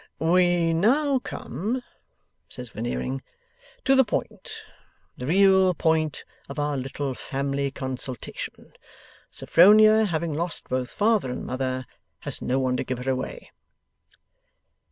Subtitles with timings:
[0.17, 1.83] 'We now come,'
[2.49, 3.21] says Veneering,
[3.85, 4.63] 'to the point,
[5.15, 8.73] the real point, of our little family consultation.
[9.29, 11.85] Sophronia, having lost both father and mother,
[12.21, 13.51] has no one to give her away.